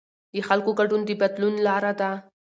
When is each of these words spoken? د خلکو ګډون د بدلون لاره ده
د 0.33 0.35
خلکو 0.47 0.71
ګډون 0.79 1.01
د 1.05 1.09
بدلون 1.21 1.55
لاره 1.67 1.93
ده 1.99 2.11